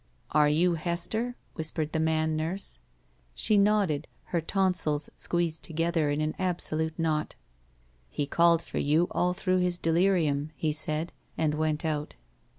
"Are 0.31 0.49
you 0.49 0.73
Hester?" 0.73 1.35
whispered 1.53 1.91
the 1.91 1.99
man 1.99 2.35
ntuse. 2.35 2.79
She 3.35 3.59
nodded, 3.59 4.07
her 4.23 4.41
tonsils 4.41 5.11
squeezed 5.15 5.61
together 5.61 6.09
in 6.09 6.21
an 6.21 6.33
absolute 6.39 6.97
knot. 6.97 7.35
He 8.09 8.25
called 8.25 8.63
for 8.63 8.79
you 8.79 9.09
all 9.11 9.33
through 9.33 9.59
his 9.59 9.77
deliriiun," 9.77 10.49
he 10.55 10.71
said, 10.71 11.13
and 11.37 11.53
went 11.53 11.85
out. 11.85 12.15